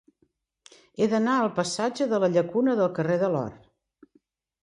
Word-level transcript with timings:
He 1.03 1.07
d'anar 1.09 1.33
del 1.41 1.51
passatge 1.59 2.07
de 2.13 2.19
la 2.23 2.29
Llacuna 2.37 2.75
al 2.85 2.91
carrer 3.01 3.19
de 3.25 3.29
l'Or. 3.35 3.53